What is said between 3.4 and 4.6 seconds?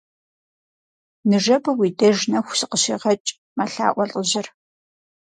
мэлъаӀуэ лӀыжьыр.